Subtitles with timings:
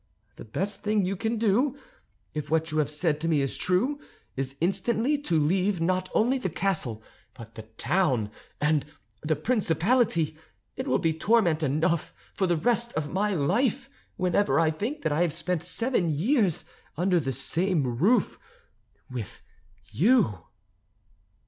[0.37, 1.77] The best thing you can do,
[2.33, 3.99] if what you have said to me is true,
[4.35, 7.03] is instantly to leave not only the castle,
[7.35, 8.83] but the town and
[9.21, 10.35] the principality;
[10.75, 15.11] it will be torment enough for the rest of my life whenever I think that
[15.11, 16.65] I have spent seven years
[16.97, 18.39] under the same roof
[19.07, 19.43] with
[19.91, 20.45] you."